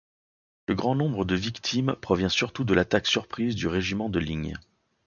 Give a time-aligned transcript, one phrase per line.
[0.67, 4.55] Le grand nombre de victimes provient surtout de l'attaque surprise du Régiment de Ligne.